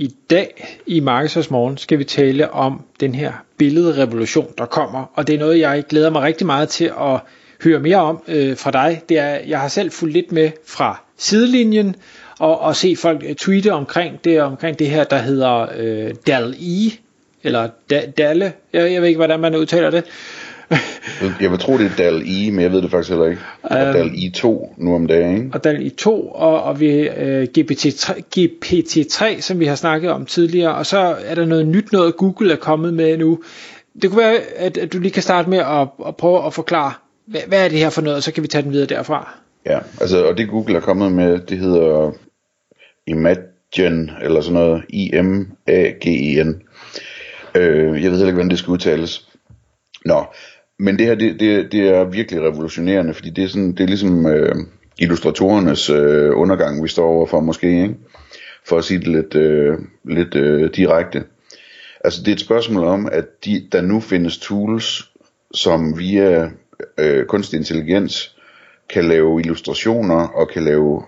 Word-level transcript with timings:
I 0.00 0.14
dag 0.30 0.78
i 0.86 1.00
Marketers 1.00 1.50
Morgen 1.50 1.76
skal 1.76 1.98
vi 1.98 2.04
tale 2.04 2.50
om 2.50 2.84
den 3.00 3.14
her 3.14 3.32
billedrevolution, 3.56 4.52
der 4.58 4.66
kommer. 4.66 5.04
Og 5.14 5.26
det 5.26 5.34
er 5.34 5.38
noget, 5.38 5.58
jeg 5.58 5.84
glæder 5.88 6.10
mig 6.10 6.22
rigtig 6.22 6.46
meget 6.46 6.68
til 6.68 6.84
at 6.84 7.20
høre 7.64 7.80
mere 7.80 7.96
om 7.96 8.22
øh, 8.28 8.56
fra 8.56 8.70
dig. 8.70 9.02
Det 9.08 9.18
er, 9.18 9.38
jeg 9.46 9.60
har 9.60 9.68
selv 9.68 9.90
fulgt 9.90 10.12
lidt 10.12 10.32
med 10.32 10.50
fra 10.66 11.02
sidelinjen 11.16 11.96
og, 12.38 12.60
og 12.60 12.76
se 12.76 12.96
folk 12.96 13.24
øh, 13.26 13.34
tweete 13.34 13.72
omkring 13.72 14.24
det, 14.24 14.40
omkring 14.42 14.78
det 14.78 14.90
her, 14.90 15.04
der 15.04 15.18
hedder 15.18 15.66
øh, 15.76 16.14
DAL-E, 16.26 16.92
eller 17.42 17.68
da, 17.90 18.06
DALE, 18.18 18.52
jeg, 18.72 18.92
jeg 18.92 19.00
ved 19.00 19.08
ikke, 19.08 19.18
hvordan 19.18 19.40
man 19.40 19.56
udtaler 19.56 19.90
det. 19.90 20.04
jeg 21.40 21.50
vil 21.50 21.58
tro, 21.58 21.78
det 21.78 21.86
er 21.86 21.96
DAL-E, 21.96 22.50
men 22.50 22.60
jeg 22.60 22.72
ved 22.72 22.82
det 22.82 22.90
faktisk 22.90 23.10
heller 23.10 23.26
ikke. 23.26 23.42
Og 23.62 23.76
um, 23.76 23.94
DAL-E2 23.94 24.74
nu 24.76 24.94
om 24.94 25.06
dagen, 25.06 25.36
ikke? 25.36 25.50
Og 25.54 25.66
DAL-E2, 25.66 26.06
og, 26.34 26.62
og 26.62 26.80
vi, 26.80 27.08
øh, 27.08 27.46
GPT-3, 27.58 28.20
GPT-3, 28.36 29.40
som 29.40 29.60
vi 29.60 29.66
har 29.66 29.74
snakket 29.74 30.10
om 30.10 30.26
tidligere, 30.26 30.74
og 30.74 30.86
så 30.86 31.16
er 31.24 31.34
der 31.34 31.44
noget 31.44 31.66
nyt 31.66 31.92
noget, 31.92 32.16
Google 32.16 32.52
er 32.52 32.56
kommet 32.56 32.94
med 32.94 33.18
nu. 33.18 33.42
Det 34.02 34.10
kunne 34.10 34.22
være, 34.22 34.38
at, 34.56 34.78
at 34.78 34.92
du 34.92 34.98
lige 34.98 35.12
kan 35.12 35.22
starte 35.22 35.50
med 35.50 35.58
at, 35.58 35.88
at 36.06 36.16
prøve 36.16 36.46
at 36.46 36.54
forklare, 36.54 36.92
hvad, 37.26 37.40
hvad 37.46 37.64
er 37.64 37.68
det 37.68 37.78
her 37.78 37.90
for 37.90 38.02
noget, 38.02 38.16
og 38.16 38.22
så 38.22 38.32
kan 38.32 38.42
vi 38.42 38.48
tage 38.48 38.62
den 38.62 38.72
videre 38.72 38.86
derfra. 38.86 39.38
Ja, 39.66 39.78
altså, 40.00 40.24
og 40.26 40.38
det 40.38 40.48
Google 40.48 40.76
er 40.76 40.80
kommet 40.80 41.12
med, 41.12 41.38
det 41.38 41.58
hedder 41.58 42.12
Imagine, 43.06 44.16
eller 44.22 44.40
sådan 44.40 44.54
noget, 44.54 44.82
I-M-A-G-E-N. 44.88 46.62
Øh, 47.54 48.02
jeg 48.02 48.10
ved 48.10 48.18
heller 48.18 48.26
ikke, 48.26 48.32
hvordan 48.32 48.50
det 48.50 48.58
skal 48.58 48.70
udtales. 48.70 49.28
Nå, 50.04 50.24
men 50.78 50.98
det 50.98 51.06
her, 51.06 51.14
det, 51.14 51.40
det, 51.40 51.72
det 51.72 51.88
er 51.88 52.04
virkelig 52.04 52.42
revolutionerende, 52.42 53.14
fordi 53.14 53.30
det 53.30 53.44
er, 53.44 53.48
sådan, 53.48 53.72
det 53.72 53.80
er 53.80 53.86
ligesom 53.86 54.26
øh, 54.26 54.54
illustratorernes 54.98 55.90
øh, 55.90 56.30
undergang, 56.34 56.82
vi 56.82 56.88
står 56.88 57.08
overfor 57.08 57.40
måske, 57.40 57.82
ikke? 57.82 57.94
for 58.68 58.78
at 58.78 58.84
sige 58.84 58.98
det 58.98 59.08
lidt, 59.08 59.34
øh, 59.34 59.78
lidt 60.04 60.34
øh, 60.34 60.70
direkte. 60.74 61.24
Altså 62.04 62.20
det 62.20 62.28
er 62.28 62.32
et 62.32 62.40
spørgsmål 62.40 62.84
om, 62.84 63.08
at 63.12 63.44
de, 63.44 63.68
der 63.72 63.80
nu 63.80 64.00
findes 64.00 64.38
tools, 64.38 65.10
som 65.54 65.98
via 65.98 66.50
øh, 66.98 67.26
kunstig 67.26 67.56
intelligens 67.56 68.36
kan 68.90 69.04
lave 69.04 69.40
illustrationer 69.40 70.26
og 70.28 70.48
kan 70.48 70.64
lave 70.64 71.02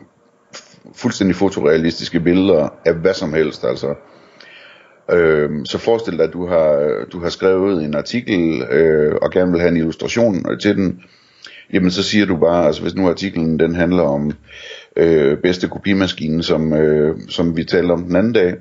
fuldstændig 0.94 1.36
fotorealistiske 1.36 2.20
billeder 2.20 2.68
af 2.84 2.94
hvad 2.94 3.14
som 3.14 3.32
helst. 3.32 3.64
Altså. 3.64 3.94
Øh, 5.12 5.50
så 5.64 5.78
forestil 5.78 6.16
dig, 6.16 6.24
at 6.24 6.32
du 6.32 6.46
har, 6.46 6.94
du 7.12 7.20
har 7.20 7.28
skrevet 7.28 7.84
en 7.84 7.94
artikel 7.94 8.62
øh, 8.70 9.14
og 9.22 9.30
gerne 9.30 9.52
vil 9.52 9.60
have 9.60 9.70
en 9.70 9.76
illustration 9.76 10.58
til 10.60 10.76
den. 10.76 11.02
Jamen 11.72 11.90
så 11.90 12.02
siger 12.02 12.26
du 12.26 12.36
bare, 12.36 12.66
altså 12.66 12.82
hvis 12.82 12.94
nu 12.94 13.08
artiklen 13.08 13.58
den 13.58 13.74
handler 13.74 14.02
om 14.02 14.32
øh, 14.96 15.38
bedste 15.38 15.68
kopimaskine, 15.68 16.42
som, 16.42 16.72
øh, 16.72 17.16
som 17.28 17.56
vi 17.56 17.64
talte 17.64 17.92
om 17.92 18.04
den 18.04 18.16
anden 18.16 18.32
dag, 18.32 18.54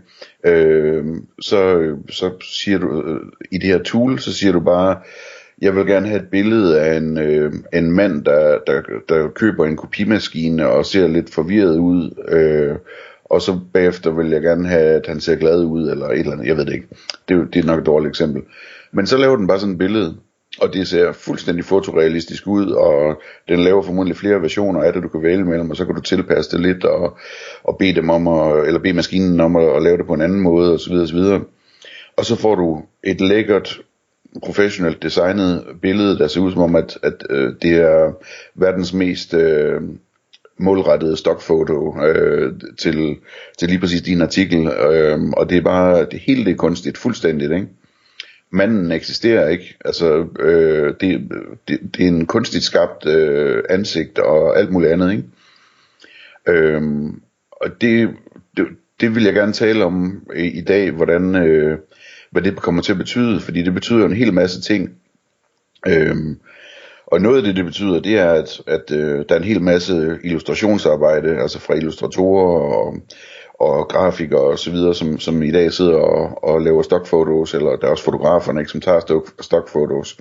øh, 0.46 1.06
så, 1.42 1.92
så 2.10 2.32
siger 2.42 2.78
du 2.78 3.04
øh, 3.04 3.20
i 3.52 3.58
det 3.58 3.68
her 3.68 3.84
tool, 3.84 4.20
så 4.20 4.34
siger 4.34 4.52
du 4.52 4.60
bare, 4.60 4.98
jeg 5.62 5.76
vil 5.76 5.86
gerne 5.86 6.08
have 6.08 6.22
et 6.22 6.30
billede 6.32 6.82
af 6.82 6.98
en, 6.98 7.18
øh, 7.18 7.54
en 7.74 7.92
mand, 7.92 8.26
der, 8.26 8.58
der, 8.68 8.82
der 9.10 9.28
køber 9.28 9.66
en 9.66 9.78
kopimaskine 9.78 10.68
og 10.68 10.86
ser 10.86 11.08
lidt 11.08 11.34
forvirret 11.34 11.78
ud, 11.78 12.26
øh, 12.28 12.76
og 13.30 13.42
så 13.42 13.60
bagefter 13.74 14.12
vil 14.12 14.30
jeg 14.30 14.42
gerne 14.42 14.68
have, 14.68 14.96
at 14.96 15.08
han 15.08 15.20
ser 15.20 15.36
glad 15.36 15.64
ud, 15.64 15.92
eller 15.92 16.08
et 16.08 16.20
eller 16.20 16.32
andet, 16.32 16.48
jeg 16.48 16.58
ved 16.58 16.66
det 16.66 16.74
ikke. 16.74 16.88
Det, 17.30 17.54
det 17.54 17.60
er 17.60 17.68
nok 17.68 17.80
et 17.80 17.86
dårligt 17.86 18.10
eksempel. 18.10 18.42
Men 18.92 19.08
så 19.08 19.18
laver 19.18 19.36
den 19.36 19.48
bare 19.48 19.60
sådan 19.60 19.74
et 19.74 19.80
billede, 19.80 20.16
og 20.62 20.74
det 20.74 20.88
ser 20.88 21.12
fuldstændig 21.12 21.66
fotorealistisk 21.66 22.48
ud, 22.48 22.72
og 22.72 23.22
den 23.50 23.60
laver 23.60 23.82
formodentlig 23.82 24.18
flere 24.18 24.42
versioner 24.42 24.84
af 24.84 24.94
det, 24.94 25.04
du 25.04 25.08
kan 25.08 25.24
vælge 25.24 25.46
mellem, 25.46 25.70
og 25.70 25.76
så 25.76 25.86
kan 25.86 25.96
du 25.96 26.02
tilpasse 26.02 26.52
det 26.52 26.60
lidt, 26.60 26.84
og, 26.84 27.18
og 27.64 27.76
bede 27.80 27.96
dem 27.96 28.10
om, 28.10 28.28
at, 28.28 28.68
eller 28.68 28.80
bede 28.80 28.94
maskinen 28.94 29.40
om 29.40 29.56
at, 29.56 29.76
at 29.76 29.84
lave 29.84 29.98
det 29.98 30.08
på 30.08 30.14
en 30.14 30.22
anden 30.22 30.40
måde, 30.40 30.74
osv. 30.74 30.94
osv. 30.94 31.20
Og 32.18 32.26
så 32.26 32.36
får 32.36 32.56
du 32.56 32.82
et 33.04 33.22
lækkert, 33.22 33.82
professionelt 34.44 35.04
designet 35.04 35.66
billede, 35.82 36.18
der 36.18 36.28
ser 36.28 36.42
ud 36.42 36.52
som 36.52 36.62
om, 36.62 36.76
at, 36.76 36.98
at 37.04 37.24
øh, 37.30 37.54
det 37.62 37.76
er 37.76 38.14
verdens 38.56 38.94
mest 38.94 39.34
øh, 39.34 39.82
målrettede 40.60 41.18
stokfoto 41.18 42.04
øh, 42.04 42.54
til, 42.80 43.16
til 43.58 43.68
lige 43.68 43.80
præcis 43.80 44.02
din 44.02 44.22
artikel, 44.22 44.68
øh, 44.68 45.20
og 45.30 45.50
det 45.50 45.58
er 45.58 45.62
bare, 45.62 46.06
det 46.06 46.20
hele 46.20 46.46
det 46.46 46.52
er 46.52 46.56
kunstigt, 46.56 46.98
fuldstændigt, 46.98 47.52
ikke? 47.52 47.68
Manden 48.52 48.92
eksisterer 48.92 49.48
ikke, 49.48 49.78
altså 49.86 50.28
øh, 50.40 50.94
det, 51.02 51.32
det, 51.68 51.80
det 51.98 52.04
er 52.04 52.08
en 52.08 52.26
kunstigt 52.26 52.64
skabt 52.64 53.06
øh, 53.06 53.64
ansigt 53.70 54.20
og 54.20 54.60
alt 54.60 54.72
muligt 54.72 54.92
andet, 54.92 55.12
ikke? 55.12 55.24
Øh, 56.48 56.82
og 57.52 57.82
det, 57.82 58.10
det, 58.58 58.68
det 59.02 59.16
vil 59.16 59.24
jeg 59.24 59.34
gerne 59.34 59.54
tale 59.54 59.86
om 59.86 60.24
i, 60.36 60.46
i 60.46 60.62
dag, 60.62 60.92
hvordan, 60.92 61.36
øh, 61.36 61.78
hvad 62.32 62.42
det 62.42 62.56
kommer 62.56 62.82
til 62.82 62.92
at 62.92 62.98
betyde, 62.98 63.40
fordi 63.40 63.62
det 63.62 63.74
betyder 63.74 64.06
en 64.06 64.14
hel 64.14 64.34
masse 64.34 64.62
ting. 64.62 64.90
Øh, 65.88 66.16
og 67.12 67.22
noget 67.22 67.38
af 67.38 67.44
det, 67.44 67.56
det 67.56 67.66
betyder, 67.66 68.00
det 68.00 68.20
er, 68.20 68.32
at, 68.32 68.62
at 68.68 68.92
øh, 68.92 69.26
der 69.30 69.36
er 69.36 69.40
en 69.40 69.44
hel 69.44 69.62
masse 69.62 70.20
illustrationsarbejde, 70.24 71.42
altså 71.42 71.60
fra 71.60 71.74
illustratorer 71.74 72.74
og, 72.76 72.96
og 73.60 73.88
grafikere 73.88 74.40
og 74.42 74.60
så 74.60 74.72
videre, 74.72 74.96
som, 74.96 75.20
som 75.20 75.44
i 75.44 75.52
dag 75.52 75.74
sidder 75.74 75.98
og, 75.98 76.44
og 76.44 76.62
laver 76.62 76.82
stockfotos, 76.82 77.54
eller 77.54 77.76
der 77.76 77.88
er 77.88 77.92
også 77.92 78.04
fotograferne, 78.04 78.60
ikke, 78.60 78.72
som 78.72 78.82
tager 78.82 79.22
stockfotos, 79.42 80.18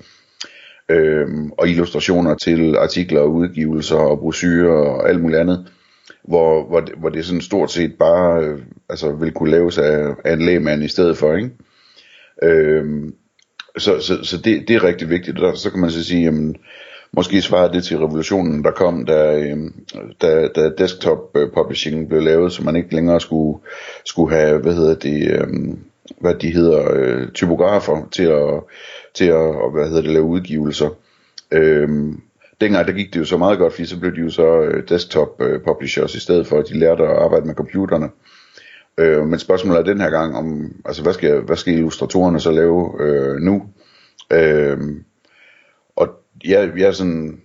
øhm, 0.88 1.52
og 1.58 1.68
illustrationer 1.68 2.34
til 2.34 2.76
artikler 2.76 3.20
og 3.20 3.32
udgivelser 3.32 3.96
og 3.96 4.18
brochurer 4.18 4.88
og 4.88 5.08
alt 5.08 5.20
muligt 5.20 5.40
andet, 5.40 5.66
hvor, 6.24 6.68
hvor, 6.68 6.80
det, 6.80 6.94
hvor 6.98 7.08
det 7.08 7.24
sådan 7.24 7.40
stort 7.40 7.70
set 7.70 7.94
bare 7.98 8.42
øh, 8.44 8.58
altså, 8.88 9.12
vil 9.12 9.32
kunne 9.32 9.50
laves 9.50 9.78
af, 9.78 10.14
af 10.24 10.32
en 10.32 10.42
lægmand 10.42 10.82
i 10.82 10.88
stedet 10.88 11.16
for, 11.16 11.34
ikke? 11.34 11.50
Øhm, 12.42 13.14
så, 13.78 14.00
så, 14.00 14.24
så 14.24 14.36
det, 14.36 14.68
det 14.68 14.76
er 14.76 14.84
rigtig 14.84 15.10
vigtigt, 15.10 15.38
og 15.38 15.56
så 15.56 15.70
kan 15.70 15.80
man 15.80 15.90
så 15.90 16.04
sige, 16.04 16.22
jamen, 16.22 16.56
måske 17.12 17.42
svarer 17.42 17.72
det 17.72 17.84
til 17.84 17.98
revolutionen, 17.98 18.64
der 18.64 18.70
kom, 18.70 19.04
da, 19.04 19.38
øhm, 19.38 19.74
da, 20.22 20.48
da 20.48 20.70
desktop 20.78 21.36
øh, 21.36 21.48
publishing 21.54 22.08
blev 22.08 22.22
lavet, 22.22 22.52
så 22.52 22.64
man 22.64 22.76
ikke 22.76 22.94
længere 22.94 23.20
skulle, 23.20 23.58
skulle 24.04 24.36
have, 24.36 24.58
hvad 24.58 24.74
hedder 24.74 24.94
det, 24.94 25.30
øhm, 25.30 25.78
hvad 26.20 26.34
de 26.34 26.50
hedder, 26.50 26.92
øh, 26.94 27.28
typografer 27.28 28.08
til 28.12 28.22
at, 28.22 28.60
til 29.14 29.24
at 29.24 29.72
hvad 29.72 29.88
hedder 29.88 30.02
det, 30.02 30.10
lave 30.10 30.24
udgivelser. 30.24 30.88
Øhm, 31.50 32.20
dengang 32.60 32.86
der 32.86 32.92
gik 32.92 33.14
det 33.14 33.20
jo 33.20 33.24
så 33.24 33.36
meget 33.36 33.58
godt, 33.58 33.72
fordi 33.72 33.86
så 33.86 34.00
blev 34.00 34.12
de 34.12 34.20
jo 34.20 34.30
så 34.30 34.60
øh, 34.60 34.88
desktop 34.88 35.42
øh, 35.42 35.60
publishers 35.60 36.14
i 36.14 36.20
stedet 36.20 36.46
for, 36.46 36.58
at 36.58 36.68
de 36.68 36.78
lærte 36.78 37.02
at 37.02 37.16
arbejde 37.16 37.46
med 37.46 37.54
computerne. 37.54 38.06
Øh, 38.06 38.37
Øh, 38.98 39.26
men 39.26 39.38
spørgsmålet 39.38 39.78
er 39.78 39.84
den 39.84 40.00
her 40.00 40.10
gang 40.10 40.36
om, 40.36 40.72
altså 40.84 41.02
hvad 41.02 41.12
skal, 41.12 41.40
hvad 41.40 41.56
skal 41.56 41.74
illustratorerne 41.74 42.40
så 42.40 42.50
lave 42.50 42.92
øh, 43.00 43.36
nu? 43.40 43.62
Øh, 44.32 44.78
og 45.96 46.08
jeg, 46.44 46.72
jeg 46.76 46.88
er 46.88 46.92
sådan, 46.92 47.40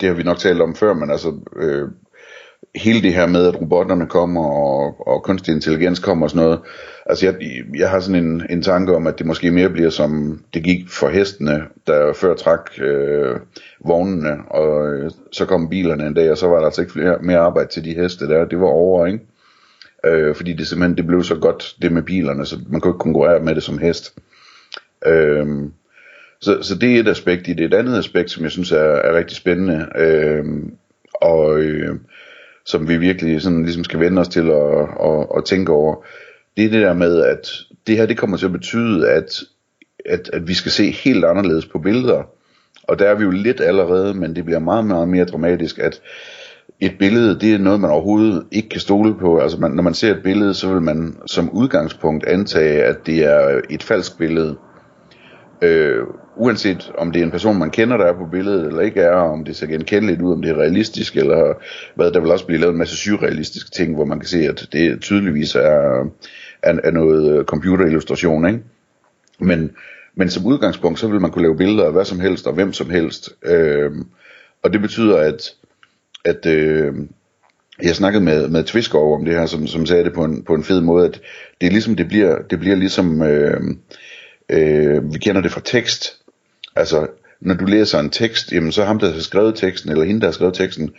det 0.00 0.08
har 0.08 0.16
vi 0.16 0.22
nok 0.22 0.38
talt 0.38 0.62
om 0.62 0.74
før, 0.74 0.94
men 0.94 1.10
altså 1.10 1.32
øh, 1.56 1.88
hele 2.74 3.02
det 3.02 3.14
her 3.14 3.26
med, 3.26 3.46
at 3.46 3.60
robotterne 3.60 4.06
kommer 4.06 4.44
og, 4.44 5.06
og 5.08 5.22
kunstig 5.22 5.54
intelligens 5.54 5.98
kommer 5.98 6.26
og 6.26 6.30
sådan 6.30 6.44
noget. 6.44 6.60
Altså 7.06 7.26
jeg, 7.26 7.34
jeg 7.78 7.90
har 7.90 8.00
sådan 8.00 8.24
en, 8.24 8.42
en 8.50 8.62
tanke 8.62 8.96
om, 8.96 9.06
at 9.06 9.18
det 9.18 9.26
måske 9.26 9.50
mere 9.50 9.70
bliver 9.70 9.90
som 9.90 10.40
det 10.54 10.62
gik 10.62 10.88
for 10.88 11.08
hestene, 11.08 11.62
der 11.86 12.12
før 12.12 12.34
trak 12.34 12.70
øh, 12.78 13.36
vognene, 13.84 14.36
og 14.50 14.94
øh, 14.94 15.10
så 15.32 15.46
kom 15.46 15.68
bilerne 15.68 16.06
en 16.06 16.14
dag, 16.14 16.30
og 16.30 16.38
så 16.38 16.48
var 16.48 16.58
der 16.58 16.64
altså 16.64 16.80
ikke 16.80 16.92
flere, 16.92 17.18
mere 17.22 17.38
arbejde 17.38 17.68
til 17.70 17.84
de 17.84 17.94
heste 17.94 18.28
der. 18.28 18.44
Det 18.44 18.60
var 18.60 18.66
over, 18.66 19.06
ikke? 19.06 19.20
Øh, 20.04 20.34
fordi 20.34 20.52
det 20.52 20.66
simpelthen 20.66 20.96
det 20.96 21.06
blev 21.06 21.22
så 21.22 21.34
godt, 21.34 21.74
det 21.82 21.92
med 21.92 22.02
bilerne, 22.02 22.46
så 22.46 22.58
man 22.68 22.80
kunne 22.80 22.90
ikke 22.90 22.98
konkurrere 22.98 23.40
med 23.40 23.54
det 23.54 23.62
som 23.62 23.78
hest. 23.78 24.14
Øh, 25.06 25.46
så, 26.40 26.62
så 26.62 26.74
det 26.74 26.96
er 26.96 27.00
et 27.00 27.08
aspekt 27.08 27.48
i 27.48 27.52
det. 27.52 27.64
Et 27.64 27.74
andet 27.74 27.98
aspekt, 27.98 28.30
som 28.30 28.42
jeg 28.42 28.50
synes 28.50 28.72
er, 28.72 28.78
er 28.78 29.16
rigtig 29.16 29.36
spændende, 29.36 29.88
øh, 29.96 30.44
og 31.14 31.58
øh, 31.58 31.96
som 32.64 32.88
vi 32.88 32.96
virkelig 32.96 33.42
sådan 33.42 33.62
ligesom 33.62 33.84
skal 33.84 34.00
vende 34.00 34.20
os 34.20 34.28
til 34.28 34.50
at, 34.50 34.80
at, 34.80 35.26
at 35.36 35.44
tænke 35.44 35.72
over, 35.72 36.04
det 36.56 36.64
er 36.64 36.70
det 36.70 36.82
der 36.82 36.94
med, 36.94 37.22
at 37.22 37.48
det 37.86 37.96
her 37.96 38.06
det 38.06 38.18
kommer 38.18 38.36
til 38.36 38.46
at 38.46 38.52
betyde, 38.52 39.10
at, 39.10 39.40
at, 40.06 40.30
at 40.32 40.48
vi 40.48 40.54
skal 40.54 40.72
se 40.72 40.90
helt 40.90 41.24
anderledes 41.24 41.66
på 41.66 41.78
billeder. 41.78 42.22
Og 42.82 42.98
der 42.98 43.08
er 43.08 43.14
vi 43.14 43.24
jo 43.24 43.30
lidt 43.30 43.60
allerede, 43.60 44.14
men 44.14 44.36
det 44.36 44.44
bliver 44.44 44.58
meget, 44.58 44.84
meget 44.84 45.08
mere 45.08 45.24
dramatisk, 45.24 45.78
at 45.78 46.00
et 46.80 46.98
billede, 46.98 47.40
det 47.40 47.54
er 47.54 47.58
noget, 47.58 47.80
man 47.80 47.90
overhovedet 47.90 48.46
ikke 48.52 48.68
kan 48.68 48.80
stole 48.80 49.14
på. 49.14 49.38
Altså 49.38 49.60
man, 49.60 49.70
når 49.70 49.82
man 49.82 49.94
ser 49.94 50.14
et 50.14 50.22
billede, 50.22 50.54
så 50.54 50.72
vil 50.72 50.82
man 50.82 51.16
som 51.26 51.50
udgangspunkt 51.50 52.26
antage, 52.26 52.84
at 52.84 53.06
det 53.06 53.24
er 53.24 53.60
et 53.70 53.82
falsk 53.82 54.18
billede. 54.18 54.56
Øh, 55.62 56.02
uanset 56.36 56.92
om 56.98 57.12
det 57.12 57.20
er 57.20 57.24
en 57.24 57.30
person, 57.30 57.58
man 57.58 57.70
kender, 57.70 57.96
der 57.96 58.04
er 58.04 58.18
på 58.18 58.26
billedet, 58.32 58.66
eller 58.66 58.80
ikke 58.80 59.00
er, 59.00 59.14
om 59.14 59.44
det 59.44 59.56
ser 59.56 59.66
genkendeligt 59.66 60.22
ud, 60.22 60.32
om 60.32 60.42
det 60.42 60.50
er 60.50 60.58
realistisk, 60.58 61.16
eller 61.16 61.54
hvad, 61.94 62.12
der 62.12 62.20
vil 62.20 62.30
også 62.30 62.46
blive 62.46 62.60
lavet 62.60 62.72
en 62.72 62.78
masse 62.78 62.96
surrealistiske 62.96 63.70
ting, 63.70 63.94
hvor 63.94 64.04
man 64.04 64.20
kan 64.20 64.28
se, 64.28 64.38
at 64.38 64.68
det 64.72 65.00
tydeligvis 65.00 65.54
er, 65.54 66.10
er, 66.62 66.78
er 66.84 66.90
noget 66.90 67.38
øh, 67.38 67.44
computerillustration, 67.44 68.46
ikke? 68.46 68.60
Men, 69.38 69.70
men 70.16 70.30
som 70.30 70.46
udgangspunkt, 70.46 70.98
så 70.98 71.08
vil 71.08 71.20
man 71.20 71.30
kunne 71.30 71.42
lave 71.42 71.56
billeder 71.56 71.84
af 71.84 71.92
hvad 71.92 72.04
som 72.04 72.20
helst, 72.20 72.46
og 72.46 72.54
hvem 72.54 72.72
som 72.72 72.90
helst, 72.90 73.30
øh, 73.44 73.90
og 74.62 74.72
det 74.72 74.80
betyder, 74.80 75.18
at, 75.18 75.54
at 76.24 76.46
øh, 76.46 76.94
jeg 77.82 77.96
snakkede 77.96 78.24
med, 78.24 78.48
med 78.48 78.64
Tviskov 78.64 79.14
om 79.14 79.24
det 79.24 79.34
her, 79.34 79.46
som, 79.46 79.66
som 79.66 79.86
sagde 79.86 80.04
det 80.04 80.12
på 80.12 80.24
en, 80.24 80.42
på 80.42 80.54
en 80.54 80.64
fed 80.64 80.80
måde, 80.80 81.06
at 81.06 81.20
det 81.60 81.66
er 81.66 81.70
ligesom, 81.70 81.96
det 81.96 82.08
bliver, 82.08 82.38
det 82.50 82.60
bliver 82.60 82.76
ligesom, 82.76 83.22
øh, 83.22 83.60
øh, 84.48 85.12
vi 85.12 85.18
kender 85.18 85.40
det 85.40 85.52
fra 85.52 85.60
tekst, 85.64 86.16
altså 86.76 87.06
når 87.40 87.54
du 87.54 87.64
læser 87.64 88.00
en 88.00 88.10
tekst, 88.10 88.52
jamen 88.52 88.72
så 88.72 88.84
ham 88.84 88.98
der 88.98 89.12
har 89.12 89.20
skrevet 89.20 89.54
teksten, 89.54 89.90
eller 89.90 90.04
hende 90.04 90.20
der 90.20 90.26
har 90.26 90.32
skrevet 90.32 90.54
teksten, 90.54 90.94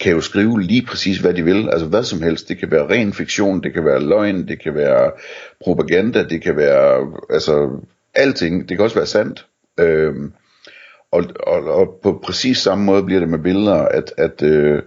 kan 0.00 0.12
jo 0.12 0.20
skrive 0.20 0.62
lige 0.62 0.86
præcis 0.86 1.18
hvad 1.18 1.34
de 1.34 1.44
vil, 1.44 1.68
altså 1.72 1.86
hvad 1.86 2.04
som 2.04 2.22
helst, 2.22 2.48
det 2.48 2.58
kan 2.58 2.70
være 2.70 2.88
ren 2.88 3.12
fiktion, 3.12 3.62
det 3.62 3.72
kan 3.72 3.84
være 3.84 4.04
løgn, 4.04 4.48
det 4.48 4.62
kan 4.62 4.74
være 4.74 5.10
propaganda, 5.64 6.24
det 6.24 6.42
kan 6.42 6.56
være, 6.56 7.12
altså 7.30 7.70
alting, 8.14 8.68
det 8.68 8.76
kan 8.76 8.84
også 8.84 8.96
være 8.96 9.06
sandt, 9.06 9.46
øh, 9.80 10.14
og, 11.14 11.24
og, 11.46 11.64
og 11.64 12.00
på 12.02 12.20
præcis 12.24 12.58
samme 12.58 12.84
måde 12.84 13.02
bliver 13.02 13.20
det 13.20 13.28
med 13.28 13.38
billeder, 13.38 13.74
at, 13.74 14.12
at 14.16 14.42
øh, 14.42 14.82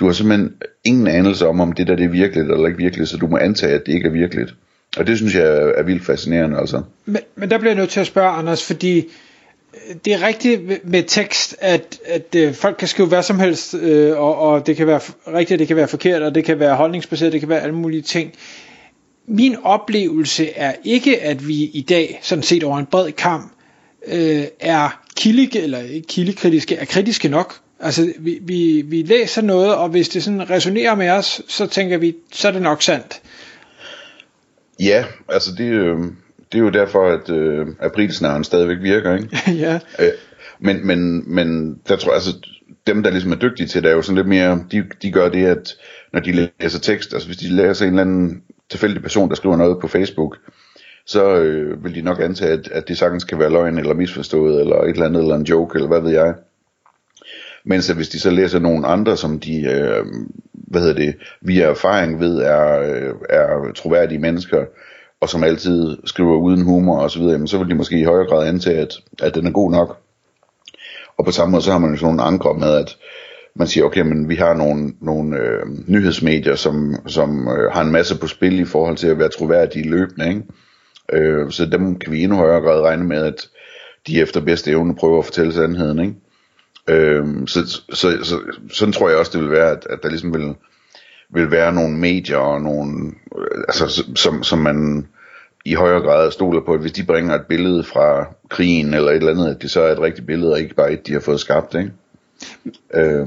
du 0.00 0.06
har 0.06 0.12
simpelthen 0.12 0.52
ingen 0.84 1.06
anelse 1.06 1.46
om, 1.46 1.60
om 1.60 1.72
det 1.72 1.86
der 1.86 1.96
det 1.96 2.04
er 2.04 2.08
virkeligt 2.08 2.50
eller 2.50 2.66
ikke 2.66 2.78
virkeligt, 2.78 3.08
så 3.08 3.16
du 3.16 3.26
må 3.26 3.36
antage, 3.36 3.74
at 3.74 3.82
det 3.86 3.92
ikke 3.92 4.06
er 4.06 4.12
virkeligt. 4.12 4.54
Og 4.96 5.06
det 5.06 5.16
synes 5.16 5.34
jeg 5.34 5.42
er, 5.42 5.72
er 5.76 5.82
vildt 5.82 6.06
fascinerende 6.06 6.58
altså. 6.58 6.82
Men, 7.04 7.22
men 7.34 7.50
der 7.50 7.58
bliver 7.58 7.70
jeg 7.70 7.78
nødt 7.78 7.90
til 7.90 8.00
at 8.00 8.06
spørge, 8.06 8.30
Anders, 8.30 8.66
fordi 8.66 8.98
øh, 8.98 9.94
det 10.04 10.12
er 10.12 10.26
rigtigt 10.26 10.84
med 10.84 11.02
tekst, 11.02 11.56
at, 11.60 12.00
at 12.06 12.34
øh, 12.36 12.54
folk 12.54 12.76
kan 12.76 12.88
skrive 12.88 13.08
hvad 13.08 13.22
som 13.22 13.38
helst, 13.40 13.74
øh, 13.74 14.18
og, 14.18 14.38
og 14.38 14.66
det 14.66 14.76
kan 14.76 14.86
være 14.86 15.00
rigtigt, 15.34 15.58
det 15.58 15.68
kan 15.68 15.76
være 15.76 15.88
forkert, 15.88 16.22
og 16.22 16.34
det 16.34 16.44
kan 16.44 16.58
være 16.60 16.76
holdningsbaseret, 16.76 17.32
det 17.32 17.40
kan 17.40 17.48
være 17.48 17.60
alle 17.60 17.74
mulige 17.74 18.02
ting. 18.02 18.32
Min 19.28 19.56
oplevelse 19.62 20.50
er 20.56 20.72
ikke, 20.84 21.22
at 21.22 21.48
vi 21.48 21.54
i 21.54 21.86
dag, 21.88 22.18
sådan 22.22 22.42
set 22.42 22.64
over 22.64 22.78
en 22.78 22.86
bred 22.86 23.12
kamp, 23.12 23.52
øh, 24.06 24.44
er 24.60 25.05
kilde, 25.16 25.62
eller 25.62 25.78
ikke 25.78 26.06
kildekritiske, 26.06 26.76
er 26.76 26.84
kritiske 26.84 27.28
nok. 27.28 27.54
Altså, 27.80 28.12
vi, 28.18 28.38
vi, 28.42 28.82
vi 28.86 29.02
læser 29.02 29.42
noget, 29.42 29.74
og 29.74 29.88
hvis 29.88 30.08
det 30.08 30.22
sådan 30.22 30.50
resonerer 30.50 30.94
med 30.94 31.10
os, 31.10 31.42
så 31.48 31.66
tænker 31.66 31.98
vi, 31.98 32.14
så 32.32 32.48
er 32.48 32.52
det 32.52 32.62
nok 32.62 32.82
sandt. 32.82 33.20
Ja, 34.80 35.04
altså 35.28 35.50
det, 35.58 35.64
øh, 35.64 35.98
det 36.52 36.58
er 36.58 36.62
jo 36.62 36.70
derfor, 36.70 37.08
at 37.08 37.30
øh, 37.30 37.66
aprilsnaren 37.80 38.44
stadigvæk 38.44 38.76
virker, 38.82 39.14
ikke? 39.14 39.28
ja. 39.64 39.78
Øh, 39.98 40.12
men, 40.60 40.86
men, 40.86 41.22
men 41.34 41.78
der 41.88 41.96
tror 41.96 42.10
jeg, 42.10 42.14
altså, 42.14 42.34
dem 42.86 43.02
der 43.02 43.10
ligesom 43.10 43.32
er 43.32 43.36
dygtige 43.36 43.66
til 43.66 43.82
det, 43.82 43.90
er 43.90 43.94
jo 43.94 44.02
sådan 44.02 44.16
lidt 44.16 44.28
mere, 44.28 44.64
de, 44.72 44.84
de 45.02 45.12
gør 45.12 45.28
det, 45.28 45.46
at 45.46 45.74
når 46.12 46.20
de 46.20 46.50
læser 46.60 46.78
tekst, 46.78 47.12
altså 47.12 47.28
hvis 47.28 47.38
de 47.38 47.48
læser 47.48 47.84
en 47.84 47.92
eller 47.92 48.02
anden 48.02 48.42
tilfældig 48.70 49.02
person, 49.02 49.28
der 49.28 49.34
skriver 49.34 49.56
noget 49.56 49.80
på 49.80 49.88
Facebook, 49.88 50.36
så 51.06 51.36
øh, 51.36 51.84
vil 51.84 51.94
de 51.94 52.02
nok 52.02 52.20
antage, 52.20 52.52
at, 52.52 52.68
at 52.68 52.88
det 52.88 52.98
sagtens 52.98 53.24
kan 53.24 53.38
være 53.38 53.50
løgn 53.50 53.78
eller 53.78 53.94
misforstået, 53.94 54.60
eller 54.60 54.76
et 54.76 54.90
eller 54.90 55.06
andet, 55.06 55.22
eller 55.22 55.36
en 55.36 55.42
joke, 55.42 55.76
eller 55.76 55.88
hvad 55.88 56.00
ved 56.00 56.10
jeg. 56.10 56.34
Mens 57.64 57.90
at 57.90 57.96
hvis 57.96 58.08
de 58.08 58.20
så 58.20 58.30
læser 58.30 58.58
nogle 58.58 58.86
andre, 58.86 59.16
som 59.16 59.40
de, 59.40 59.62
øh, 59.62 60.04
hvad 60.52 60.80
hedder 60.80 60.94
det, 60.94 61.14
via 61.40 61.64
erfaring 61.64 62.20
ved 62.20 62.38
er, 62.38 62.80
øh, 62.80 63.14
er 63.30 63.72
troværdige 63.74 64.18
mennesker, 64.18 64.64
og 65.20 65.28
som 65.28 65.44
altid 65.44 65.96
skriver 66.04 66.36
uden 66.36 66.62
humor 66.62 66.98
og 66.98 67.10
så 67.10 67.18
videre, 67.18 67.48
så 67.48 67.58
vil 67.58 67.68
de 67.68 67.74
måske 67.74 68.00
i 68.00 68.04
højere 68.04 68.26
grad 68.26 68.48
antage, 68.48 68.78
at, 68.78 68.94
at 69.22 69.34
den 69.34 69.46
er 69.46 69.50
god 69.50 69.70
nok. 69.70 69.98
Og 71.18 71.24
på 71.24 71.30
samme 71.30 71.52
måde 71.52 71.62
så 71.62 71.72
har 71.72 71.78
man 71.78 71.90
jo 71.90 71.96
sådan 71.96 72.06
nogle 72.06 72.22
ankre 72.22 72.54
med, 72.54 72.74
at 72.74 72.96
man 73.54 73.68
siger, 73.68 73.84
okay, 73.84 74.00
men 74.00 74.28
vi 74.28 74.34
har 74.34 74.54
nogle, 74.54 74.92
nogle 75.00 75.36
øh, 75.36 75.66
nyhedsmedier, 75.86 76.54
som, 76.54 76.94
som 77.06 77.48
øh, 77.48 77.72
har 77.72 77.82
en 77.82 77.92
masse 77.92 78.18
på 78.18 78.26
spil 78.26 78.60
i 78.60 78.64
forhold 78.64 78.96
til 78.96 79.08
at 79.08 79.18
være 79.18 79.28
troværdige 79.28 79.90
løbende, 79.90 80.28
ikke? 80.28 80.42
Øh, 81.12 81.50
så 81.50 81.66
dem 81.66 81.98
kan 81.98 82.12
vi 82.12 82.18
i 82.18 82.22
endnu 82.22 82.36
højere 82.36 82.60
grad 82.60 82.80
regne 82.80 83.04
med, 83.04 83.22
at 83.24 83.48
de 84.06 84.20
efter 84.20 84.40
bedste 84.40 84.70
evne 84.70 84.94
prøver 84.96 85.18
at 85.18 85.24
fortælle 85.24 85.52
sandheden, 85.52 85.98
ikke? 85.98 86.14
Øh, 86.88 87.26
så, 87.46 87.66
så, 87.92 88.18
så, 88.22 88.40
sådan 88.72 88.92
tror 88.92 89.08
jeg 89.08 89.18
også, 89.18 89.32
det 89.34 89.40
vil 89.40 89.50
være, 89.50 89.70
at, 89.70 89.86
at 89.90 89.98
der 90.02 90.08
ligesom 90.08 90.34
vil, 90.34 90.54
vil 91.30 91.50
være 91.50 91.72
nogle 91.72 91.96
medier 91.96 92.36
og 92.36 92.62
nogle, 92.62 93.12
øh, 93.38 93.64
altså, 93.68 94.04
som, 94.14 94.42
som 94.42 94.58
man 94.58 95.08
i 95.64 95.74
højere 95.74 96.00
grad 96.00 96.30
stoler 96.30 96.60
på, 96.60 96.72
at 96.72 96.80
hvis 96.80 96.92
de 96.92 97.04
bringer 97.04 97.34
et 97.34 97.46
billede 97.46 97.84
fra 97.84 98.34
krigen 98.48 98.94
eller 98.94 99.10
et 99.10 99.16
eller 99.16 99.32
andet, 99.32 99.54
at 99.54 99.62
det 99.62 99.70
så 99.70 99.80
er 99.82 99.92
et 99.92 100.00
rigtigt 100.00 100.26
billede, 100.26 100.52
og 100.52 100.60
ikke 100.60 100.74
bare 100.74 100.92
et, 100.92 101.06
de 101.06 101.12
har 101.12 101.20
fået 101.20 101.40
skabt, 101.40 101.74
ikke? 101.74 101.92
Øh, 102.94 103.26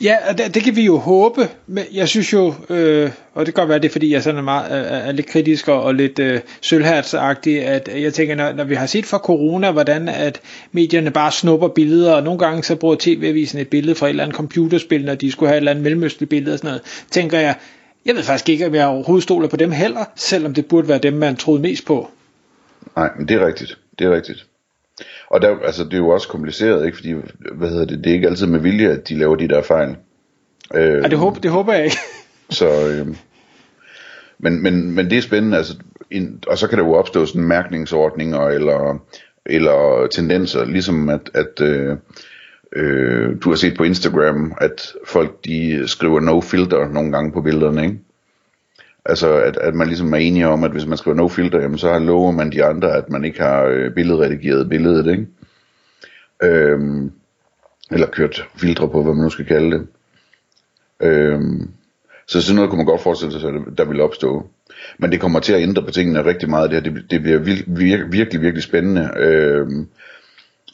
Ja, 0.00 0.16
det, 0.38 0.54
det 0.54 0.62
kan 0.62 0.76
vi 0.76 0.84
jo 0.84 0.96
håbe, 0.96 1.48
men 1.66 1.84
jeg 1.92 2.08
synes 2.08 2.32
jo, 2.32 2.54
øh, 2.70 3.10
og 3.34 3.46
det 3.46 3.54
kan 3.54 3.62
godt 3.62 3.68
være, 3.68 3.78
det 3.78 3.88
er 3.88 3.92
fordi, 3.92 4.12
jeg 4.12 4.22
sådan 4.22 4.38
er, 4.38 4.42
meget, 4.42 4.70
øh, 4.70 4.92
er, 4.92 4.98
er 4.98 5.12
lidt 5.12 5.26
kritisk 5.26 5.68
og, 5.68 5.82
og 5.82 5.94
lidt 5.94 6.18
øh, 6.18 6.40
sølvhertsagtig, 6.60 7.64
at 7.64 7.88
jeg 8.02 8.14
tænker, 8.14 8.34
når, 8.34 8.52
når 8.52 8.64
vi 8.64 8.74
har 8.74 8.86
set 8.86 9.06
fra 9.06 9.18
corona, 9.18 9.70
hvordan 9.70 10.08
at 10.08 10.40
medierne 10.72 11.10
bare 11.10 11.32
snupper 11.32 11.68
billeder, 11.68 12.12
og 12.12 12.22
nogle 12.22 12.38
gange 12.38 12.62
så 12.62 12.76
bruger 12.76 12.96
TV-avisen 12.98 13.58
et 13.58 13.68
billede 13.68 13.94
fra 13.94 14.06
et 14.06 14.10
eller 14.10 14.24
andet 14.24 14.36
computerspil, 14.36 15.04
når 15.04 15.14
de 15.14 15.32
skulle 15.32 15.48
have 15.48 15.56
et 15.56 15.60
eller 15.60 15.70
andet 15.70 15.82
mellemøstligt 15.82 16.30
billede 16.30 16.54
og 16.54 16.58
sådan 16.58 16.68
noget, 16.68 16.82
tænker 17.10 17.38
jeg, 17.38 17.54
jeg 18.06 18.14
ved 18.14 18.22
faktisk 18.22 18.48
ikke, 18.48 18.66
om 18.66 18.74
jeg 18.74 18.86
overhovedet 18.86 19.22
stoler 19.22 19.48
på 19.48 19.56
dem 19.56 19.70
heller, 19.70 20.04
selvom 20.16 20.54
det 20.54 20.66
burde 20.66 20.88
være 20.88 20.98
dem, 20.98 21.12
man 21.12 21.36
troede 21.36 21.62
mest 21.62 21.86
på. 21.86 22.10
Nej, 22.96 23.10
men 23.18 23.28
det 23.28 23.36
er 23.36 23.46
rigtigt. 23.46 23.78
Det 23.98 24.06
er 24.06 24.10
rigtigt. 24.14 24.46
Og 25.30 25.42
der, 25.42 25.58
altså, 25.64 25.84
det 25.84 25.94
er 25.94 25.98
jo 25.98 26.08
også 26.08 26.28
kompliceret, 26.28 26.86
ikke? 26.86 26.96
Fordi, 26.96 27.14
hvad 27.54 27.68
hedder 27.68 27.84
det, 27.84 27.98
det 27.98 28.10
er 28.10 28.14
ikke 28.14 28.28
altid 28.28 28.46
med 28.46 28.60
vilje, 28.60 28.88
at 28.88 29.08
de 29.08 29.18
laver 29.18 29.36
de 29.36 29.48
der 29.48 29.62
fejl. 29.62 29.96
Øh, 30.74 31.02
ja, 31.02 31.08
det, 31.08 31.18
håber, 31.18 31.40
det 31.40 31.50
håber 31.50 31.72
jeg 31.72 31.84
ikke. 31.84 31.96
så, 32.50 32.88
øh, 32.88 33.06
men, 34.38 34.62
men, 34.62 34.90
men 34.90 35.10
det 35.10 35.18
er 35.18 35.22
spændende, 35.22 35.56
altså, 35.56 35.76
in, 36.10 36.42
og 36.46 36.58
så 36.58 36.68
kan 36.68 36.78
der 36.78 36.84
jo 36.84 36.92
opstå 36.92 37.26
sådan 37.26 37.42
mærkningsordninger, 37.42 38.40
eller, 38.40 39.02
eller 39.46 40.06
tendenser, 40.12 40.64
ligesom 40.64 41.08
at, 41.08 41.30
at 41.34 41.60
øh, 41.60 41.96
øh, 42.72 43.36
du 43.44 43.48
har 43.48 43.56
set 43.56 43.76
på 43.76 43.84
Instagram, 43.84 44.54
at 44.60 44.92
folk 45.06 45.44
de 45.44 45.82
skriver 45.86 46.20
no 46.20 46.40
filter 46.40 46.88
nogle 46.88 47.12
gange 47.12 47.32
på 47.32 47.40
billederne, 47.40 47.84
ikke? 47.84 47.98
Altså 49.08 49.36
at, 49.36 49.56
at 49.56 49.74
man 49.74 49.86
ligesom 49.86 50.12
er 50.12 50.16
enige 50.16 50.48
om, 50.48 50.64
at 50.64 50.70
hvis 50.70 50.86
man 50.86 50.98
skriver 50.98 51.16
no 51.16 51.28
filter, 51.28 51.60
jamen, 51.60 51.78
så 51.78 51.98
lover 51.98 52.30
man 52.32 52.52
de 52.52 52.64
andre, 52.64 52.92
at 52.96 53.10
man 53.10 53.24
ikke 53.24 53.40
har 53.40 53.64
øh, 53.64 53.94
billedredigeret 53.94 54.68
billedet, 54.68 55.10
ikke? 55.10 55.26
Øhm, 56.42 57.12
eller 57.90 58.06
kørt 58.06 58.48
filtre 58.56 58.88
på, 58.88 59.02
hvad 59.02 59.14
man 59.14 59.24
nu 59.24 59.30
skal 59.30 59.46
kalde 59.46 59.78
det. 59.78 59.86
Øhm, 61.02 61.70
så 62.26 62.42
sådan 62.42 62.56
noget 62.56 62.70
kunne 62.70 62.76
man 62.76 62.86
godt 62.86 63.00
forestille 63.00 63.40
sig, 63.40 63.52
der 63.78 63.84
vil 63.84 64.00
opstå. 64.00 64.48
Men 64.98 65.12
det 65.12 65.20
kommer 65.20 65.40
til 65.40 65.52
at 65.52 65.62
ændre 65.62 65.82
på 65.82 65.90
tingene 65.90 66.24
rigtig 66.24 66.50
meget. 66.50 66.70
Det, 66.70 66.82
her. 66.82 66.92
det, 66.92 67.10
det 67.10 67.22
bliver 67.22 67.38
vir, 67.38 67.54
vir, 67.66 68.06
virkelig, 68.10 68.40
virkelig 68.40 68.62
spændende. 68.62 69.10
Øhm, 69.16 69.86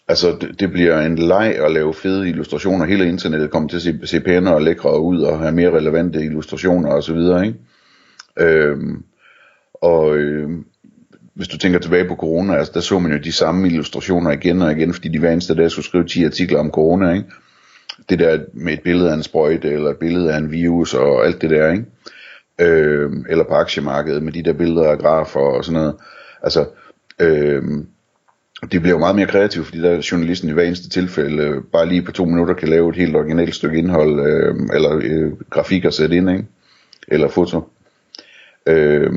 altså, 0.09 0.37
det, 0.41 0.61
det 0.61 0.71
bliver 0.73 1.01
en 1.01 1.19
leg 1.19 1.59
at 1.59 1.73
lave 1.73 1.95
fede 1.95 2.29
illustrationer. 2.29 2.87
Hele 2.87 3.09
internettet 3.09 3.51
kommer 3.51 3.69
til 3.69 3.77
at 3.77 3.83
se, 3.83 4.07
se 4.07 4.21
pænere 4.21 4.55
og 4.55 4.63
lækre 4.63 5.01
ud 5.01 5.23
og 5.23 5.39
have 5.39 5.53
mere 5.53 5.71
relevante 5.71 6.25
illustrationer 6.25 6.91
osv., 6.91 7.17
ikke? 7.17 7.55
Øhm, 8.39 9.05
og 9.75 10.17
øh, 10.17 10.51
hvis 11.35 11.49
du 11.49 11.59
tænker 11.59 11.79
tilbage 11.79 12.09
på 12.09 12.17
corona, 12.17 12.55
altså 12.55 12.73
der 12.75 12.81
så 12.81 12.99
man 12.99 13.13
jo 13.13 13.19
de 13.19 13.33
samme 13.33 13.69
illustrationer 13.69 14.31
igen 14.31 14.63
og 14.63 14.73
igen, 14.73 14.95
fordi 14.95 15.09
de 15.09 15.19
hver 15.19 15.33
eneste 15.33 15.55
dag 15.55 15.71
skulle 15.71 15.87
skrive 15.87 16.07
10 16.07 16.25
artikler 16.25 16.59
om 16.59 16.71
corona, 16.71 17.13
ikke? 17.13 17.25
Det 18.09 18.19
der 18.19 18.39
med 18.53 18.73
et 18.73 18.83
billede 18.83 19.11
af 19.11 19.15
en 19.15 19.23
sprøjte, 19.23 19.71
eller 19.71 19.91
et 19.91 19.97
billede 19.97 20.33
af 20.33 20.39
en 20.39 20.53
virus 20.53 20.95
og 20.95 21.27
alt 21.27 21.43
det 21.43 21.51
der, 21.51 21.71
ikke? 21.71 21.85
Øhm, 22.61 23.27
eller 23.29 23.45
på 23.45 23.55
aktiemarkedet 23.55 24.23
med 24.23 24.33
de 24.33 24.43
der 24.43 24.53
billeder 24.53 24.91
af 24.91 24.99
grafer 24.99 25.41
og 25.41 25.65
sådan 25.65 25.81
noget. 25.81 25.95
Altså, 26.43 26.67
øhm, 27.19 27.87
det 28.73 28.81
bliver 28.81 28.95
jo 28.95 28.99
meget 28.99 29.17
mere 29.17 29.27
kreativt, 29.27 29.67
fordi 29.67 29.81
der 29.83 29.91
er 29.91 30.09
journalisten 30.13 30.49
i 30.49 30.53
hver 30.53 30.63
eneste 30.63 30.89
tilfælde 30.89 31.43
øh, 31.43 31.63
bare 31.73 31.89
lige 31.89 32.03
på 32.03 32.13
to 32.13 32.25
minutter 32.25 32.55
kan 32.55 32.69
lave 32.69 32.91
et 32.91 32.97
helt 32.97 33.17
originalt 33.17 33.55
stykke 33.55 33.79
indhold, 33.79 34.27
øh, 34.27 34.55
eller 34.75 35.01
øh, 35.03 35.33
grafik 35.51 35.85
at 35.85 35.95
sætte 35.95 36.17
ind, 36.17 36.31
ikke? 36.31 36.45
eller 37.09 37.29
foto. 37.29 37.69
Øh, 38.67 39.13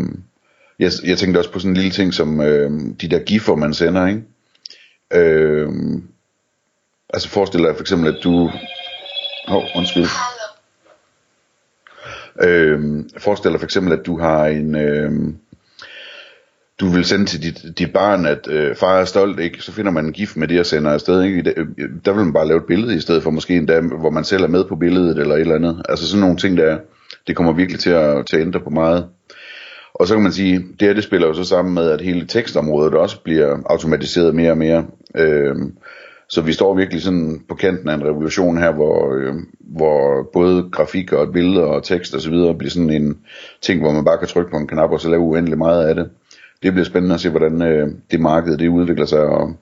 jeg, 0.80 0.92
jeg 1.04 1.18
tænkte 1.18 1.38
også 1.38 1.52
på 1.52 1.60
sådan 1.60 1.72
en 1.72 1.78
lille 1.78 1.92
ting 1.92 2.14
som 2.14 2.42
øh, 2.42 2.72
de 3.02 3.10
der 3.10 3.20
giffer 3.20 3.56
man 3.56 3.74
sender, 3.74 4.08
ikke? 4.08 4.24
Øh, 5.14 5.70
altså 7.14 7.30
forestil 7.30 7.64
dig 7.64 7.76
for 7.76 7.82
eksempel 7.82 8.08
at 8.08 8.20
du 8.24 8.52
Åh, 9.48 9.56
oh, 9.56 9.64
undskyld 9.76 10.06
øh, 12.42 13.04
Forestil 13.18 13.52
dig 13.52 13.60
for 13.60 13.66
eksempel 13.66 13.94
at 13.94 14.06
du 14.06 14.20
har 14.20 14.46
en 14.46 14.76
øh, 14.76 15.12
du 16.80 16.88
vil 16.88 17.06
sende 17.06 17.26
til 17.26 17.44
dit, 17.44 17.78
dit 17.78 17.94
barn, 17.94 18.26
at 18.26 18.48
øh, 18.50 18.76
far 18.76 19.00
er 19.00 19.06
stolt, 19.06 19.40
ikke? 19.40 19.62
så 19.62 19.72
finder 19.72 19.92
man 19.92 20.06
en 20.06 20.14
gif 20.14 20.36
med 20.36 20.48
det 20.48 20.60
og 20.60 20.66
sender 20.66 20.92
afsted. 20.92 21.24
Ikke? 21.24 21.54
Øh, 21.58 21.68
der 22.06 22.14
vil 22.14 22.24
man 22.24 22.34
bare 22.34 22.48
lave 22.48 22.58
et 22.58 22.66
billede 22.66 22.96
i 22.96 23.00
stedet 23.00 23.24
for 23.24 23.32
måske 23.32 23.58
en 23.58 23.66
dag, 23.66 23.82
hvor 23.82 24.10
man 24.10 24.24
selv 24.24 24.44
er 24.44 24.48
med 24.48 24.66
på 24.66 24.76
billedet 24.76 25.18
eller 25.18 25.36
et 25.36 25.42
eller 25.42 25.56
andet. 25.56 25.82
Altså 25.90 26.08
sådan 26.08 26.22
nogle 26.22 26.38
ting, 26.38 26.58
der 26.58 26.78
det 27.28 27.36
kommer 27.36 27.54
virkelig 27.54 27.80
til 27.80 27.90
at, 27.90 28.26
til 28.26 28.36
at 28.36 28.42
ændre 28.42 28.60
på 28.60 28.70
meget. 28.70 29.08
Og 29.94 30.08
så 30.08 30.14
kan 30.14 30.24
man 30.24 30.32
sige, 30.32 30.58
det 30.80 30.88
her 30.88 30.94
det 30.94 31.04
spiller 31.04 31.28
jo 31.28 31.34
så 31.34 31.44
sammen 31.44 31.74
med, 31.74 31.90
at 31.90 32.02
hele 32.02 32.28
tekstområdet 32.28 32.94
også 32.94 33.22
bliver 33.24 33.58
automatiseret 33.66 34.36
mere 34.36 34.52
og 34.52 34.58
mere. 34.58 34.86
Øh, 35.16 35.56
så 36.30 36.42
vi 36.42 36.54
står 36.54 36.76
virkelig 36.76 37.02
sådan 37.02 37.42
på 37.50 37.56
kanten 37.56 37.90
af 37.90 37.94
en 37.94 38.04
revolution 38.04 38.58
her, 38.58 38.72
hvor, 38.72 39.16
øh, 39.16 39.34
hvor 39.60 40.30
både 40.34 40.70
grafik 40.72 41.14
og 41.14 41.34
billeder 41.34 41.66
og 41.66 41.84
tekst 41.84 42.16
og 42.16 42.22
så 42.22 42.30
videre 42.30 42.56
bliver 42.56 42.72
sådan 42.72 42.90
en 42.90 43.18
ting, 43.62 43.82
hvor 43.82 43.92
man 43.92 44.06
bare 44.06 44.18
kan 44.18 44.28
trykke 44.28 44.52
på 44.52 44.58
en 44.58 44.68
knap 44.68 44.92
og 44.92 45.02
så 45.02 45.10
lave 45.10 45.22
uendelig 45.22 45.58
meget 45.58 45.88
af 45.88 45.96
det. 45.96 46.10
Det 46.64 46.74
bliver 46.74 46.86
spændende 46.86 47.16
at 47.16 47.22
se, 47.22 47.30
hvordan 47.30 47.62
øh, 47.62 47.88
det 48.12 48.20
marked 48.20 48.58
det 48.58 48.68
udvikler 48.68 49.06
sig, 49.06 49.22
og, 49.22 49.56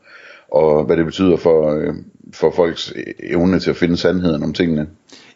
og 0.51 0.85
hvad 0.85 0.97
det 0.97 1.05
betyder 1.05 1.37
for, 1.37 1.73
øh, 1.73 1.93
for 2.33 2.51
folks 2.51 2.93
evne 3.19 3.59
til 3.59 3.69
at 3.69 3.75
finde 3.75 3.97
sandheden 3.97 4.43
om 4.43 4.53
tingene. 4.53 4.87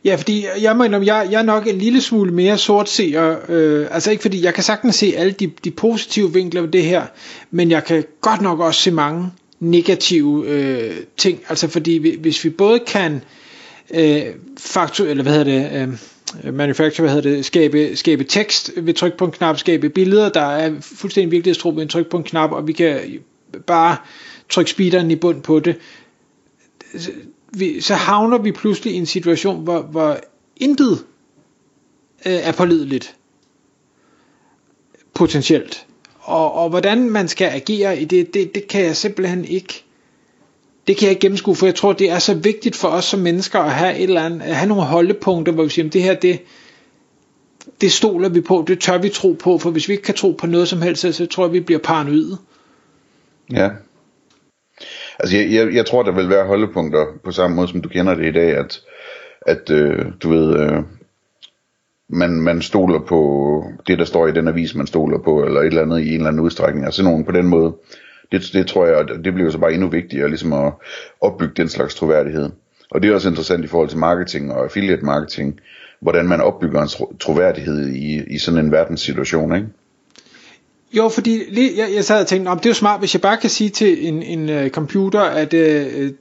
Ja, 0.07 0.15
fordi 0.15 0.45
jeg 0.61 0.77
mener, 0.77 1.01
jeg, 1.01 1.27
jeg 1.31 1.39
er 1.39 1.43
nok 1.43 1.67
en 1.67 1.77
lille 1.77 2.01
smule 2.01 2.33
mere 2.33 2.57
sort 2.57 2.89
seer. 2.89 3.35
øh, 3.49 3.87
altså 3.91 4.11
ikke 4.11 4.21
fordi, 4.21 4.43
jeg 4.43 4.53
kan 4.53 4.63
sagtens 4.63 4.95
se 4.95 5.13
alle 5.17 5.31
de, 5.31 5.51
de 5.63 5.71
positive 5.71 6.33
vinkler 6.33 6.61
ved 6.61 6.69
det 6.69 6.83
her, 6.83 7.05
men 7.51 7.71
jeg 7.71 7.83
kan 7.83 8.03
godt 8.21 8.41
nok 8.41 8.59
også 8.59 8.81
se 8.81 8.91
mange 8.91 9.31
negative 9.59 10.47
øh, 10.47 10.95
ting, 11.17 11.39
altså 11.49 11.67
fordi 11.67 12.15
hvis 12.15 12.43
vi 12.43 12.49
både 12.49 12.79
kan 12.79 13.21
øh, 13.93 14.21
faktu, 14.57 15.03
eller 15.03 15.23
hvad 15.23 15.33
hedder 15.33 15.69
det, 15.69 15.97
øh, 16.43 16.53
manufacture, 16.53 17.03
hvad 17.03 17.15
hedder 17.15 17.35
det, 17.35 17.45
skabe, 17.45 17.95
skabe 17.95 18.23
tekst 18.23 18.71
ved 18.77 18.93
tryk 18.93 19.17
på 19.17 19.25
en 19.25 19.31
knap, 19.31 19.59
skabe 19.59 19.89
billeder, 19.89 20.29
der 20.29 20.41
er 20.41 20.71
fuldstændig 20.81 21.31
virkelighedstro 21.31 21.69
ved 21.69 21.81
en 21.81 21.89
tryk 21.89 22.09
på 22.09 22.17
en 22.17 22.23
knap, 22.23 22.51
og 22.51 22.67
vi 22.67 22.73
kan 22.73 22.99
bare 23.67 23.97
trykke 24.49 24.71
speederen 24.71 25.11
i 25.11 25.15
bund 25.15 25.41
på 25.41 25.59
det, 25.59 25.75
vi, 27.53 27.81
så 27.81 27.93
havner 27.93 28.37
vi 28.37 28.51
pludselig 28.51 28.93
i 28.93 28.97
en 28.97 29.05
situation, 29.05 29.63
hvor, 29.63 29.81
hvor 29.81 30.17
intet 30.57 31.05
øh, 32.25 32.33
er 32.33 32.51
pålideligt 32.51 33.15
potentielt. 35.13 35.85
Og, 36.19 36.53
og 36.53 36.69
hvordan 36.69 37.09
man 37.09 37.27
skal 37.27 37.49
agere 37.49 38.01
i 38.01 38.05
det, 38.05 38.33
det, 38.33 38.55
det 38.55 38.67
kan 38.67 38.83
jeg 38.83 38.95
simpelthen 38.95 39.45
ikke 39.45 39.83
det 40.87 40.97
kan 40.97 41.05
jeg 41.05 41.11
ikke 41.11 41.21
gennemskue, 41.21 41.55
for 41.55 41.65
jeg 41.65 41.75
tror, 41.75 41.93
det 41.93 42.11
er 42.11 42.19
så 42.19 42.33
vigtigt 42.33 42.75
for 42.75 42.87
os 42.87 43.05
som 43.05 43.19
mennesker 43.19 43.59
at 43.59 43.71
have, 43.71 43.97
et 43.97 44.03
eller 44.03 44.21
andet, 44.21 44.41
at 44.41 44.55
have 44.55 44.67
nogle 44.67 44.83
holdepunkter, 44.83 45.53
hvor 45.53 45.63
vi 45.63 45.69
siger, 45.69 45.85
at 45.85 45.93
det 45.93 46.03
her, 46.03 46.13
det, 46.13 46.39
det 47.81 47.91
stoler 47.91 48.29
vi 48.29 48.41
på, 48.41 48.65
det 48.67 48.79
tør 48.79 48.97
vi 48.97 49.09
tro 49.09 49.35
på, 49.39 49.57
for 49.57 49.71
hvis 49.71 49.87
vi 49.87 49.93
ikke 49.93 50.03
kan 50.03 50.15
tro 50.15 50.31
på 50.31 50.47
noget 50.47 50.67
som 50.67 50.81
helst, 50.81 51.01
så 51.15 51.25
tror 51.25 51.45
jeg, 51.45 51.53
vi 51.53 51.59
bliver 51.59 51.79
paranoide. 51.79 52.37
Ja. 53.51 53.69
Altså, 55.19 55.37
jeg, 55.37 55.51
jeg, 55.51 55.73
jeg 55.73 55.85
tror, 55.85 56.03
der 56.03 56.11
vil 56.11 56.29
være 56.29 56.47
holdepunkter 56.47 57.05
på 57.23 57.31
samme 57.31 57.55
måde, 57.55 57.67
som 57.67 57.81
du 57.81 57.89
kender 57.89 58.15
det 58.15 58.25
i 58.25 58.31
dag, 58.31 58.57
at, 58.57 58.81
at 59.41 59.69
øh, 59.69 60.05
du 60.23 60.29
ved, 60.29 60.59
øh, 60.59 60.83
man, 62.09 62.31
man 62.31 62.61
stoler 62.61 62.99
på 62.99 63.63
det, 63.87 63.99
der 63.99 64.05
står 64.05 64.27
i 64.27 64.31
den 64.31 64.47
avis, 64.47 64.75
man 64.75 64.87
stoler 64.87 65.17
på, 65.17 65.43
eller 65.43 65.59
et 65.59 65.67
eller 65.67 65.81
andet 65.81 65.99
i 65.99 66.09
en 66.09 66.13
eller 66.13 66.27
anden 66.27 66.43
udstrækning. 66.43 66.85
Altså 66.85 67.03
nogen 67.03 67.25
på 67.25 67.31
den 67.31 67.47
måde. 67.47 67.75
Det, 68.31 68.49
det 68.53 68.67
tror 68.67 68.85
jeg, 68.85 69.07
det 69.07 69.33
bliver 69.33 69.49
så 69.49 69.57
bare 69.57 69.73
endnu 69.73 69.87
vigtigere, 69.87 70.27
ligesom 70.27 70.53
at 70.53 70.73
opbygge 71.21 71.53
den 71.57 71.69
slags 71.69 71.95
troværdighed. 71.95 72.49
Og 72.91 73.01
det 73.01 73.09
er 73.09 73.15
også 73.15 73.29
interessant 73.29 73.65
i 73.65 73.67
forhold 73.67 73.89
til 73.89 73.97
marketing 73.97 74.51
og 74.51 74.63
affiliate 74.63 75.05
marketing, 75.05 75.59
hvordan 75.99 76.27
man 76.27 76.41
opbygger 76.41 76.81
en 76.81 77.17
troværdighed 77.19 77.87
i, 77.87 78.33
i 78.33 78.37
sådan 78.37 78.65
en 78.65 78.71
verdenssituation, 78.71 79.55
ikke? 79.55 79.67
Jo, 80.97 81.09
fordi 81.09 81.59
jeg, 81.77 81.89
jeg 81.95 82.05
sad 82.05 82.21
og 82.21 82.27
tænkte, 82.27 82.51
det 82.51 82.65
er 82.65 82.69
jo 82.69 82.73
smart, 82.73 82.99
hvis 82.99 83.13
jeg 83.13 83.21
bare 83.21 83.37
kan 83.37 83.49
sige 83.49 83.69
til 83.69 84.07
en, 84.07 84.23
en 84.23 84.49
uh, 84.49 84.69
computer, 84.69 85.21
at 85.21 85.53
uh, 85.53 86.11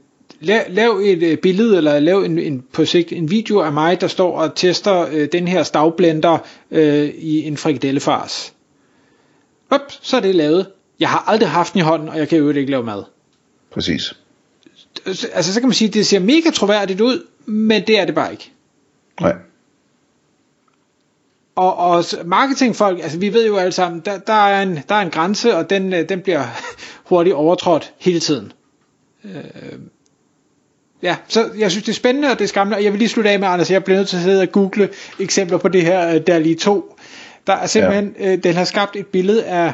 lav, 0.41 0.63
lav 0.69 1.01
et 1.05 1.33
uh, 1.33 1.39
billede, 1.39 1.77
eller 1.77 1.99
lav 1.99 2.19
en, 2.23 2.39
en, 2.39 2.65
på 2.73 2.85
sigt 2.85 3.13
en 3.13 3.31
video 3.31 3.61
af 3.61 3.73
mig, 3.73 4.01
der 4.01 4.07
står 4.07 4.39
og 4.39 4.55
tester 4.55 5.07
uh, 5.07 5.25
den 5.33 5.49
her 5.49 5.63
stavblender 5.63 6.39
uh, 6.71 6.79
i 7.09 7.43
en 7.47 7.57
frikadellefars. 7.57 8.55
Up, 9.75 9.81
så 10.03 10.17
er 10.17 10.21
det 10.21 10.35
lavet. 10.35 10.67
Jeg 11.01 11.09
har 11.09 11.25
aldrig 11.27 11.49
haft 11.49 11.73
den 11.73 11.79
i 11.79 11.83
hånden, 11.83 12.09
og 12.09 12.19
jeg 12.19 12.29
kan 12.29 12.39
jo 12.39 12.51
ikke 12.51 12.71
lave 12.71 12.85
mad. 12.85 13.03
Præcis. 13.73 14.17
Altså, 15.35 15.55
så 15.55 15.61
kan 15.61 15.69
man 15.69 15.75
sige, 15.75 15.89
at 15.89 15.95
det 15.95 16.07
ser 16.07 16.19
mega 16.19 16.51
troværdigt 16.51 17.01
ud, 17.01 17.27
men 17.47 17.87
det 17.87 17.99
er 17.99 18.05
det 18.05 18.15
bare 18.15 18.33
ikke. 18.33 18.53
Nej. 19.21 19.35
Og, 21.57 21.77
og 21.77 22.05
marketingfolk, 22.25 22.99
altså 23.03 23.19
vi 23.19 23.33
ved 23.33 23.47
jo 23.47 23.57
alle 23.57 23.73
sammen, 23.73 24.01
der, 24.05 24.19
der, 24.19 24.33
er, 24.33 24.63
en, 24.63 24.79
der 24.89 24.95
er 24.95 25.01
en 25.01 25.11
grænse, 25.11 25.57
og 25.57 25.71
den, 25.71 25.93
øh, 25.93 26.09
den 26.09 26.21
bliver 26.21 26.45
hurtigt 27.09 27.35
overtrådt 27.35 27.93
hele 27.99 28.21
tiden. 28.21 28.53
Øh, 29.25 29.79
ja, 31.03 31.17
så 31.29 31.51
jeg 31.59 31.71
synes 31.71 31.85
det 31.85 31.93
er 31.93 31.97
spændende, 31.97 32.31
og 32.31 32.39
det 32.39 32.45
er 32.45 32.49
skræmmende, 32.49 32.77
og 32.77 32.85
jeg 32.85 32.93
vil 32.93 32.99
lige 32.99 33.09
slutte 33.09 33.31
af 33.31 33.41
med, 33.41 33.49
Anders, 33.49 33.71
jeg 33.71 33.85
bliver 33.85 33.99
nødt 33.99 34.09
til 34.09 34.17
at 34.17 34.23
sidde 34.23 34.43
og 34.43 34.53
google 34.53 34.89
eksempler 35.19 35.59
på 35.59 35.69
det 35.69 35.83
her, 35.83 36.15
øh, 36.15 36.21
der 36.27 36.39
lige 36.39 36.55
to. 36.55 36.97
Der 37.47 37.53
er 37.53 37.67
simpelthen, 37.67 38.15
ja. 38.19 38.33
øh, 38.33 38.43
den 38.43 38.55
har 38.55 38.65
skabt 38.65 38.97
et 38.97 39.07
billede 39.07 39.45
af 39.45 39.73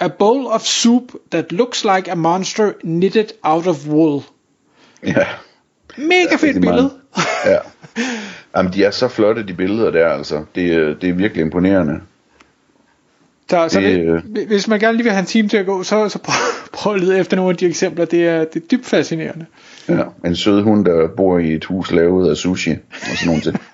A 0.00 0.08
bowl 0.08 0.46
of 0.46 0.62
soup 0.62 1.12
that 1.30 1.52
looks 1.52 1.84
like 1.84 2.10
a 2.10 2.14
monster 2.14 2.72
knitted 2.80 3.26
out 3.42 3.66
of 3.66 3.86
wool. 3.86 4.22
Ja. 5.06 5.26
Mega 5.96 6.36
fedt 6.36 6.60
billede. 6.60 6.90
ja. 7.44 7.58
Jamen, 8.56 8.72
de 8.72 8.84
er 8.84 8.90
så 8.90 9.08
flotte, 9.08 9.46
de 9.46 9.54
billeder 9.54 9.90
der, 9.90 10.08
altså. 10.08 10.44
Det, 10.54 10.96
det 11.02 11.08
er 11.08 11.14
virkelig 11.14 11.42
imponerende. 11.42 12.00
Så, 13.50 13.68
så 13.68 13.80
det, 13.80 14.22
det, 14.36 14.46
hvis 14.46 14.68
man 14.68 14.80
gerne 14.80 14.96
lige 14.96 15.04
vil 15.04 15.12
have 15.12 15.20
en 15.20 15.26
time 15.26 15.48
til 15.48 15.56
at 15.56 15.66
gå, 15.66 15.82
så, 15.82 16.08
så 16.08 16.18
prøv, 16.18 16.34
prøv 16.72 16.94
at 16.94 17.00
lede 17.00 17.18
efter 17.18 17.36
nogle 17.36 17.50
af 17.50 17.56
de 17.56 17.66
eksempler. 17.66 18.04
Det 18.04 18.28
er, 18.28 18.44
det 18.44 18.62
er 18.62 18.66
dybt 18.66 18.86
fascinerende. 18.86 19.46
Ja, 19.88 20.02
en 20.24 20.36
sød 20.36 20.62
hund, 20.62 20.84
der 20.84 21.08
bor 21.16 21.38
i 21.38 21.52
et 21.52 21.64
hus 21.64 21.92
lavet 21.92 22.30
af 22.30 22.36
sushi 22.36 22.70
og 22.70 22.76
sådan 23.00 23.26
nogle 23.26 23.42
ting. 23.42 23.56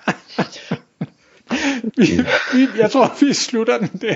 vi, 1.97 2.05
vi, 2.53 2.67
jeg 2.79 2.91
tror, 2.91 3.13
vi 3.19 3.33
slutter 3.33 3.77
den 3.77 4.01
der. 4.01 4.15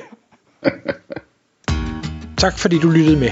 tak 2.43 2.59
fordi 2.59 2.79
du 2.79 2.89
lyttede 2.89 3.19
med. 3.19 3.31